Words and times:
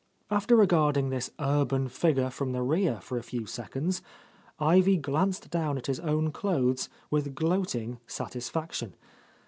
After 0.31 0.55
regarding 0.55 1.11
this 1.11 1.29
urban 1.39 1.87
figure 1.87 2.31
from 2.31 2.53
the 2.53 2.63
rear 2.63 2.99
for 3.01 3.19
a 3.19 3.23
few 3.23 3.45
seconds. 3.45 4.01
Ivy 4.57 4.97
glanced 4.97 5.51
down 5.51 5.77
at 5.77 5.85
his 5.85 5.99
own 5.99 6.31
clothes 6.31 6.89
with 7.11 7.35
gloating 7.35 7.99
satisfaction. 8.07 8.95